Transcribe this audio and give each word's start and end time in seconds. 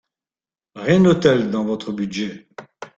Rien 0.77 0.99
de 1.01 1.13
tel 1.13 1.51
dans 1.51 1.63
votre 1.63 1.91
budget 1.91 2.47